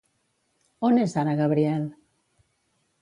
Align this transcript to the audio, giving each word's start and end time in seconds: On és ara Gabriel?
On 0.89 0.97
és 1.03 1.13
ara 1.25 1.35
Gabriel? 1.43 1.85